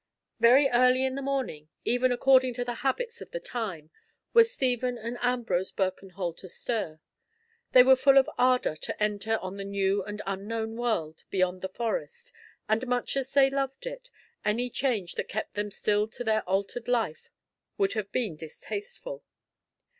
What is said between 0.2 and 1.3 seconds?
Very early in the